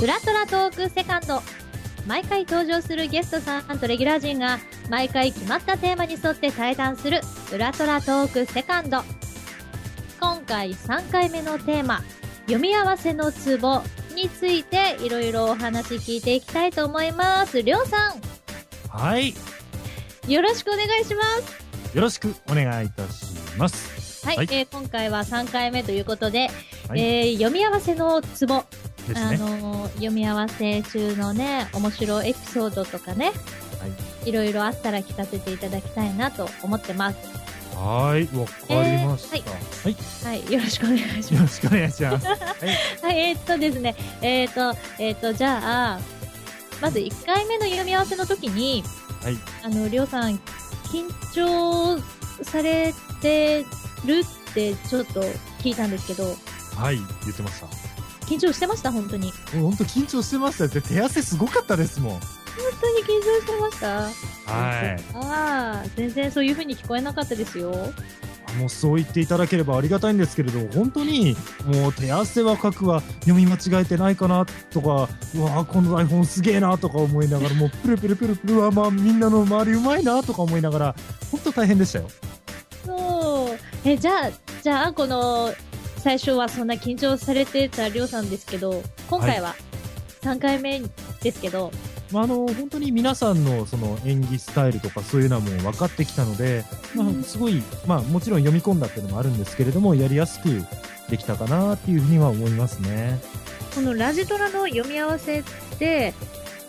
[0.00, 1.42] ウラトラトークセカンド。
[2.06, 4.58] 毎回登場するゲストさんとレギュラー陣が
[4.88, 7.20] 毎回決まったテーマに沿って対談する
[7.52, 9.02] ウラトラトークセカンド。
[10.20, 12.02] 今回3回目のテーマ
[12.42, 13.82] 読み合わせのツボ
[14.14, 17.62] についていろいろお話聞いていきたいと思います。
[17.62, 18.14] りょうさ
[18.90, 19.34] はい。
[20.26, 21.22] んよろしくお願いしま
[21.90, 21.96] す。
[21.96, 23.26] よろしくお願いいたし
[23.58, 24.24] ます。
[24.26, 24.48] はい、はい。
[24.50, 26.48] えー今回は3回目ということで、
[26.88, 27.00] はい。
[27.00, 28.64] えー読み合わせのツボ
[29.16, 29.32] あ。
[29.36, 33.26] の読み合わせ中のね面白いエピソードとかね
[33.80, 33.86] は
[34.24, 34.28] い。
[34.28, 37.18] いろいろあったら聞かせていただきたいなと思ってます
[37.76, 38.24] はい。
[38.36, 39.36] わかりました。
[39.36, 40.38] えーはい。
[40.40, 42.26] はいよろしくお願いしまよろしくお願いします。
[42.26, 42.38] はい。
[42.38, 42.42] す
[43.06, 46.00] はいえーっとですねえーっとえーっとじゃあ
[46.82, 48.82] まず1回目の読み合わせの時に
[49.22, 49.38] はい。
[49.64, 50.40] あのりょうさん
[50.84, 52.00] 緊張
[52.42, 53.64] されて
[54.04, 55.22] るってちょっと
[55.62, 56.34] 聞いたんですけど
[56.76, 56.96] はい。
[56.96, 57.87] 言ってました。
[58.28, 60.70] 緊張してました本当にもう本当緊張してましたよ。
[60.70, 62.12] で手汗すごかったですもん。
[62.12, 62.20] 本
[62.80, 64.00] 当に緊張してました
[64.52, 65.00] はい。
[65.14, 67.70] ああ、全然そういう風に聞こえなかったですよ。
[68.58, 80.94] もうそう言っていただければありがたいんですけれど、本当にもう手汗はかくわ、読み間違えてないかなとか、うわこの台本すげえなとか思いながら、もうプルプルプルプルはまあみんなの周りうまいなとか思いながら、
[81.30, 82.08] 本当大変でしたよ。
[82.84, 83.58] そう。
[83.84, 84.30] え、じゃあ、
[84.62, 85.52] じゃあ、この、
[86.08, 89.54] 最初はそんな緊張されてたりょうさんですけど、今回は
[90.22, 90.80] 3回目
[91.20, 91.70] ですけど、
[92.10, 96.64] まあ、あの本当に皆さんのその演技スタイルとかそういうのはもう分かってきたので、
[96.94, 97.20] まうん。
[97.20, 100.64] あ、すごい、まあ、もちろん読み込んだっていうのもあるんですけれどもやりやすく
[101.10, 103.20] できたかなっていうふうには思いますね。
[103.74, 105.44] このラジトラの読み合わせっ
[105.78, 106.14] て、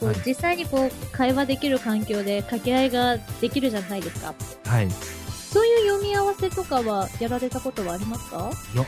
[0.00, 0.16] こうはい。
[0.26, 4.34] 実際にこう会話できる環境で掛け合いができるじゃないですか。
[4.64, 8.50] はい、いそういう読み合わせとかはやられたことはありますか？
[8.74, 8.84] や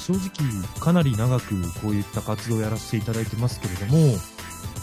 [0.00, 4.16] 正直かなり長くこういった活動をやらせていただいてますけれども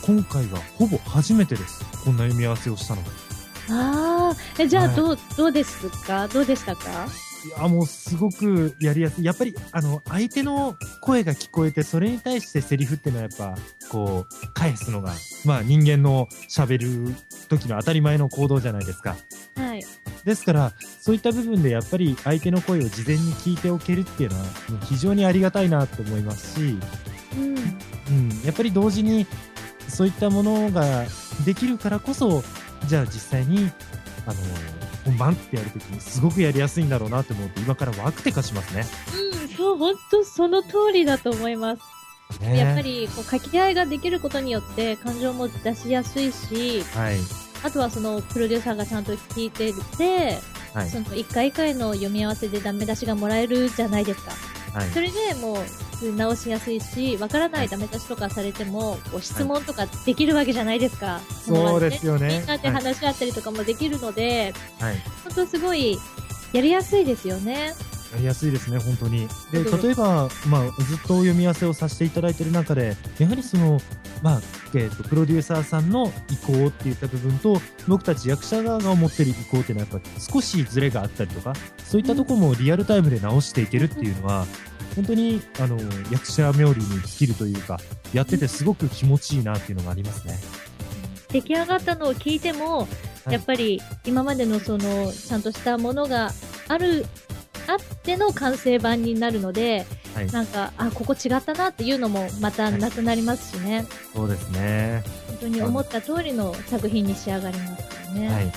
[0.06, 1.84] 今回がほぼ初めてです。
[2.06, 3.10] こんな読み合わせをしたのが。
[3.70, 4.96] ああ、え、じゃあはい。
[4.96, 6.30] どう、どうですか？
[6.30, 7.08] どうでしたか？
[7.46, 9.26] いやもうすごくやりやすい。
[9.26, 15.14] やっぱりあの相手の声が聞こえてそれに対してセリフっていうのはやっぱこう返すのが
[15.46, 17.14] まあ人間のしゃべる
[17.50, 19.16] 時の当たり前の行動じゃないですか。
[19.56, 19.86] はい。
[20.28, 24.46] ですからそういった部分でやっぱり相手の声を事前に聞いておけるっていうのは
[24.84, 26.78] 非常にありがたいなと思いますし、
[27.38, 27.58] うん。
[28.10, 29.26] うん、やっぱり同時に
[29.88, 31.06] そういったものが
[31.46, 32.44] できるからこそ
[32.88, 33.72] じゃあ実際に
[34.26, 34.40] あの
[35.06, 38.86] 本番ってやるときにすごくやりやすいんだろうなと思うと今からワクテカしますね。
[39.42, 41.82] うん、そう、本当その通りだと思います。
[42.42, 50.40] ねやっぱり、こう、掛け合いができることによって、感情も出しやすいし、はいあとはその、プロデューサーがちゃんと聞いてて、
[50.74, 54.32] はいその、一回一回の読み合わせでダメ出しがもらえるじゃないですか。
[54.74, 61.20] はいそれでもう、直しやすいし、わからないダメ出しとかされても、こう質問とかできるわけじゃないですか。
[61.46, 65.98] そうですよねみんなで話し合ったりとかもできるので、はい本当すごい、
[66.54, 67.74] やりやすいですよね。
[68.14, 69.28] やりやすいですね本当に。
[69.52, 73.80] でうん例えば、まあ、ずっと読み合わせをさせていただいている中でやはりその、
[74.22, 74.42] まあ
[74.74, 81.54] えー、とプロデューサーさんの意向っていった部分と僕たち役者側が思っている意向っていうのはやっぱ少しズレがあったりとか
[81.84, 84.46] そういったところもリアルタイムで直していけるっていうのは
[84.96, 85.78] 本当にあの
[86.12, 87.80] 役者冥利に尽きるというか
[88.14, 90.38] やっててすごく気持ちいいなっていうのがありますね。
[91.30, 92.88] 出来上がったのを聞いても、は
[93.28, 93.34] い。
[93.34, 96.32] やっぱり今までのそのちゃんとしたものが
[96.68, 97.06] ある
[97.68, 99.86] あっての完成版になるので、
[100.16, 100.28] はい。
[100.32, 105.04] なんかあここ違ったなっていうのもまたなくなりますしね、そうですね。
[105.28, 108.30] 本当に思った通りの作品に仕上がりますよね。
[108.30, 108.52] はい、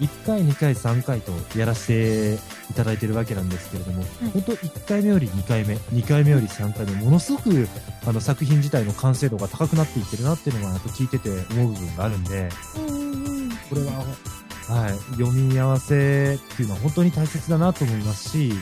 [0.00, 7.68] 1回、2回、3回とやらせていただいてるわけなんですけれども、本当、1回目より2回目、2回目より3回目、ものすごく
[8.06, 13.50] あの作品自体の完成度が高くなっていってるなっていうのは、やっぱ聞いてて思う部分があるんで、うんうんうん。
[13.50, 14.04] これは、
[14.68, 18.52] はい、読み合わせっていうのは本当に大切だなと思いますし、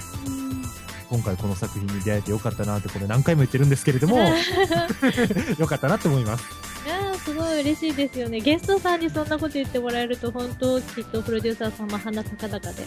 [1.11, 4.19] 今回この作品に出会えてよかったなって、これ何回も言ってるんですけれども、
[5.59, 6.45] よかったなって思います。
[6.87, 8.41] いやーすごい嬉しいですよね。
[8.41, 12.87] ゲストさんにそんなこと言ってもらえると、本当、きっとプロデューサーさんも鼻高々で。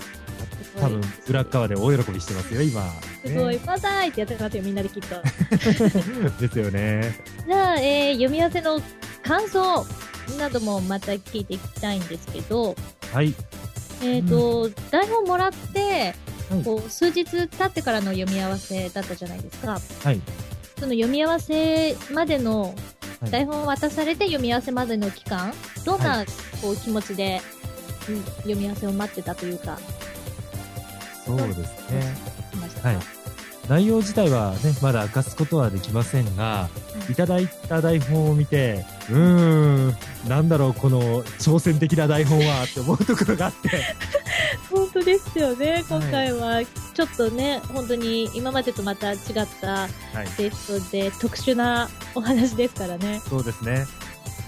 [0.79, 2.81] 多分、裏っ側で大喜びしてますよ、今。
[3.25, 5.21] すごい、ねバザーイってやってますよ、みんなできっと。
[6.41, 7.17] ですよね。
[7.47, 8.81] じゃあ、えー読み合わせの
[9.23, 9.85] 感想
[10.37, 12.75] などもまた聞いていきたいんですけど、
[13.13, 13.33] はい。
[14.03, 16.13] えっ、と、台本もらって、
[16.49, 19.79] はいこう、数日経ってからの読み合わせだったじゃないですか。
[20.03, 20.21] はい。
[20.77, 22.75] その読み合わせまでの、はい
[23.31, 25.53] 台本を渡されて読み合わせまでの期間、
[25.85, 26.25] どんな、は
[26.61, 27.41] こう気持ちで、
[28.09, 29.79] うん読み合わせを待ってたというか、
[31.25, 32.15] そうですね。
[32.83, 32.97] はい
[33.69, 36.69] 内容自体はね、まだ明かすことはできませんが、
[37.09, 39.95] いただいた台本を見て、うーん、
[40.27, 43.69] なんだろう、この挑戦的な台本はって思うところがあって、
[44.71, 46.61] 本当ですよね、今回は。
[46.93, 49.19] ちょっとね、本当に今までとまた違っ
[49.61, 49.87] たは
[50.23, 53.21] い、テイストで特殊なお話ですからね。
[53.27, 53.85] そうですね。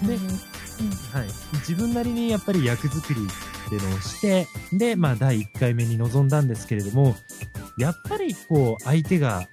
[0.02, 7.16] でうんはい、自分なりにやっぱり役作りっていうのをして、で、まあ、第1回目に臨んだんですけれども、
[7.76, 9.48] やっぱりこう、相手が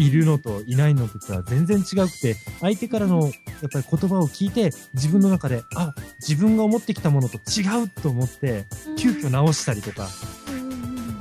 [0.00, 3.28] いるのといないのとは全然違くて、相手からのや
[3.66, 5.94] っぱり言葉を聞いて、自分の中で、あ、
[6.26, 8.66] 自分が思ってきたものと違うと思って、
[8.96, 10.08] 急遽直したりとか、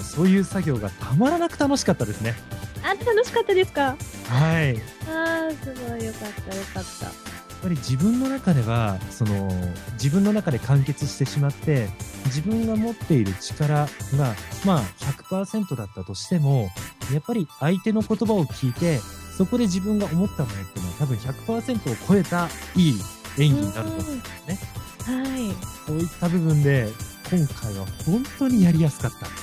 [0.02, 2.36] そういう作業がたまらなく楽しかったですね。
[2.84, 3.98] あ、楽しかったですか？
[4.28, 4.76] はい。
[4.76, 7.40] やっあー、すごいよかったよかった。
[7.62, 9.52] ぱり自分の中では、その、
[10.02, 11.90] 自分の中で完結してしまって、
[12.28, 14.34] 自分が持っている力が、
[14.66, 14.81] まあ
[15.30, 16.70] 100%だったとしても、
[17.14, 19.00] やっぱり相手の言葉を聞いて、
[19.38, 23.00] そこで自分が思ったものっていうのは多分100%を超えたいい
[23.38, 24.60] 演技になると思うんですね。
[25.06, 25.54] はい。
[25.88, 26.90] そういった部分で、
[27.32, 29.26] 今回は本当にやりやすかった。
[29.28, 29.34] そ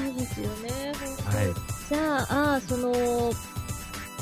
[0.00, 0.92] うですよね。
[1.24, 1.46] はい。
[1.88, 2.92] じゃあ、あーその、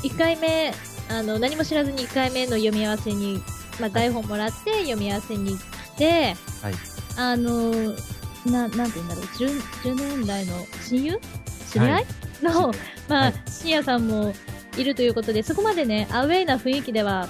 [0.03, 0.73] 1回目、
[1.09, 3.41] あの、何も知らずに1回目の読み合わせに、
[3.79, 5.61] まあ、台本もらって読み合わせに来
[5.97, 6.73] て、はい
[7.17, 7.93] あの、
[8.51, 11.19] な、なんて言うんだろう、10, 10年来の親友？
[11.71, 12.05] 知り合い、
[12.41, 12.71] の、
[13.09, 14.33] まあ、はい深夜さんも
[14.77, 17.27] いるということで、そこまでね、アウェイな雰囲気では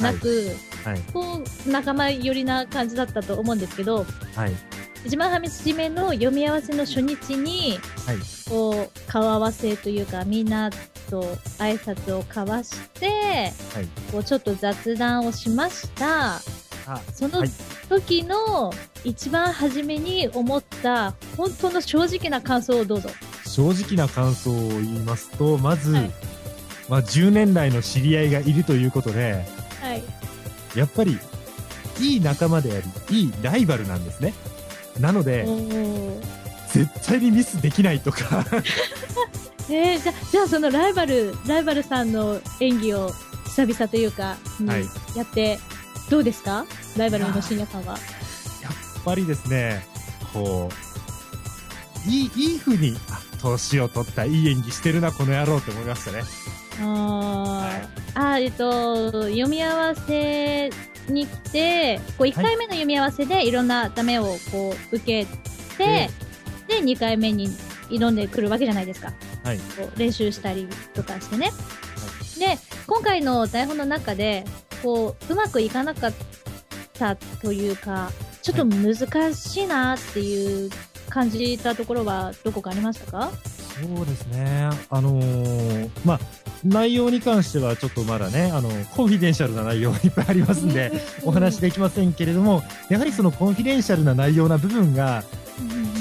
[0.00, 0.50] なく、
[0.84, 1.00] はい。
[1.12, 4.52] こう、仲間寄りな感じだったと思うんですけど、はい。
[5.04, 8.16] 一番初めの読み合わせの初日に、はい。
[8.48, 10.70] こう、顔合わせというか、みんな
[11.10, 11.22] と
[11.58, 13.86] 挨拶を交わして、はい。
[14.12, 16.40] こう、ちょっと雑談をしました。
[16.86, 17.50] あ、そのはい
[17.88, 18.72] 時の
[19.04, 23.10] 一番初めに思った、本当の正直な感想をどうぞ。
[23.44, 26.10] 正直な感想を言いますと、まず、はい
[26.88, 29.44] まあ、10年来の知り合いがいるということで、
[29.80, 30.02] はい。
[30.78, 31.18] やっぱり、
[32.00, 32.80] いい仲間であ
[33.10, 34.34] り、いいライバルなんですね。
[35.00, 35.46] なので、
[36.68, 38.44] 絶対にミスできないとか、
[39.70, 43.12] えー、じゃ、じゃあそのライバル、ライバルさんの演技を
[43.46, 44.84] 久々というか、にはい
[45.14, 45.58] やって、
[46.10, 46.66] どうですか？
[46.96, 47.98] ライバルの深夜さんは？
[48.62, 49.84] やっぱりですね、
[50.32, 50.70] こ
[52.06, 56.22] う、いい、いい風に、あ、年を取ったいい演技してるな、この野郎って思いましたね。
[56.80, 60.70] あー、あーえっと、読み合わせ
[61.08, 65.26] に来て、こう1回目の読み合わせでいろんなダメをこう受け
[65.78, 66.10] て、
[66.68, 67.48] で、2回目に
[67.88, 69.12] 挑んでくるわけじゃないですか。
[69.44, 69.58] はい。
[69.58, 71.50] こう練習したりとかしてね。
[72.38, 74.44] で、今回の台本の中で、
[74.82, 76.12] こう、うまくいかなかっ
[76.94, 78.10] たというか、
[78.42, 78.94] ちょっと難
[79.34, 80.70] しいなっていう
[81.10, 83.30] 感じたところはどこかありましたか？
[83.76, 84.70] そうですね。
[84.88, 86.20] あのーまあ、
[86.64, 90.92] 内容に関してはちょっとまだね、あの、 confidential な内容がいっぱいありますんで、
[91.24, 95.24] お話できませんけれども、やはりその confidential な内容な部分が、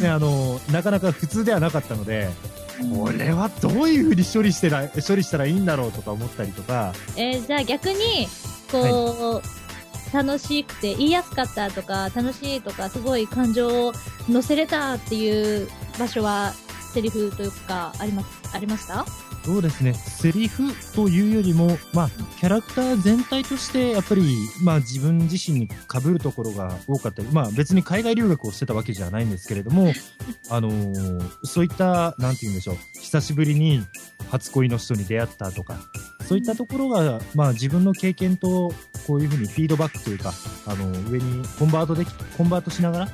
[0.02, 2.30] ね、あの、なかなか普通ではなかったので、
[2.98, 8.28] これはどういうふうに処理してら、処理したらいいんだろうとか思ったりとか、えーじゃあ逆に、
[8.72, 13.94] こう、楽しくて言いやすかったとか、楽しいとか、すごい感情を
[14.30, 15.68] 乗せれたっていう
[16.00, 16.54] 場所は、
[16.94, 19.06] セリフというか、あります、ありました？
[19.44, 24.24] そうですね、セリフというよりも、まあ、キャラクター全体として、やっぱり、
[24.64, 29.94] まあ、自分自身に被るところが多かったり、まあ、別に海外留学をしてたわけじゃないんですけれども、
[30.50, 33.86] あのーそういった、なんて言うんでしょう、久しぶりに
[34.32, 35.78] 初恋の人に出会ったとか、
[36.26, 38.74] そういったところが、まあ、自分の経験と、
[39.08, 40.34] こういうふうにフィードバックというか、
[40.66, 43.08] あの上にコンバートでき、コンバートしながら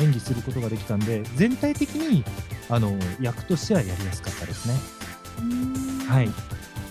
[0.00, 2.24] 演技することができたんで、全体的に、
[2.68, 4.74] あの役としてはやりやすかったですね。
[6.08, 6.30] はい。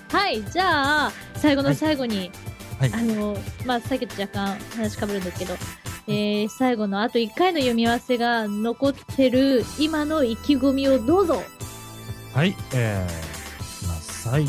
[0.09, 2.31] はい、じゃあ、最後の最後に、
[2.79, 2.93] はい。
[2.93, 5.55] あの、まあ、さっきと若干話かぶるんですけど、
[6.07, 11.41] えー、最後のあと1回の読み合わせが残ってる今の意気込みをどうぞ。
[12.33, 14.45] はい、えー、まあ、最、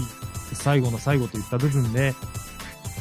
[0.66, 2.12] 最後の最後といった部分で、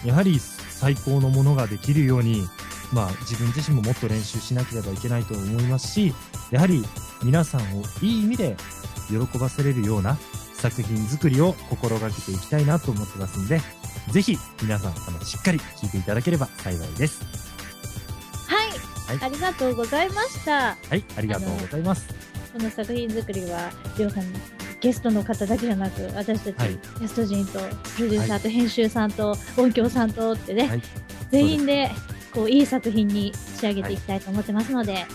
[0.06, 2.48] やはり最高のものができるように、
[2.94, 6.14] まあ、自分自身ももっと練習しなければいけないと思いますし、
[6.52, 6.84] やはり
[7.24, 8.56] 皆さんをいい意味で
[9.10, 10.16] 喜ばせれるような
[10.54, 13.60] 作品作りを心がけていきたいなと思ってますんで、
[14.12, 17.24] ぜひ皆さん、あの、しっかり聞いていただければ幸いです。
[18.48, 20.78] はい、はいありがとうございました。
[20.88, 22.14] はい、ありがとうございます。
[22.54, 24.26] この作品作りは、りょうさん、
[24.86, 27.54] ゲストの方だけじゃなく、私たち、はいキャスト陣と、
[27.98, 30.82] プロデューサーと編集さんと、音響さんとってね、はい
[31.32, 31.90] 全員で、
[32.32, 35.06] こう、いい作品に仕上げていきたいと思ってますので、はい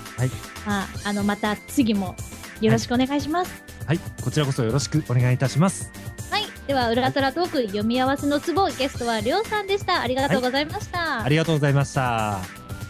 [0.67, 2.17] まあ、あの、また次も
[2.61, 3.63] よろしくお願いします。
[3.87, 5.93] はい、こちらこそよろしくお願いいたします。
[6.33, 6.47] はい。
[6.67, 10.01] では、ウルトラトーク読み合わせのツボ、ゲストはりょうさんでした。
[10.01, 11.23] ありがとうございました。
[11.23, 12.41] ありがとうございました。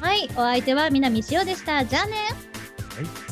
[0.00, 0.30] はい。
[0.32, 1.84] お相手は南しおでした。
[1.84, 2.12] じゃあね。
[2.96, 3.29] はい